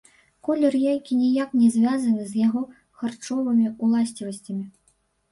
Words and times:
Колер 0.45 0.75
яйкі 0.91 1.17
ніяк 1.17 1.49
не 1.59 1.67
звязаны 1.75 2.23
з 2.29 2.33
яго 2.39 2.63
харчовымі 3.01 3.67
ўласцівасцямі. 3.85 4.65